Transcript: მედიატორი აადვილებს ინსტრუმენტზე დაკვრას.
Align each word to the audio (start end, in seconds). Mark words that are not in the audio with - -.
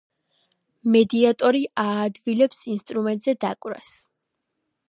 მედიატორი 0.95 1.61
აადვილებს 1.83 2.65
ინსტრუმენტზე 2.77 3.37
დაკვრას. 3.47 3.93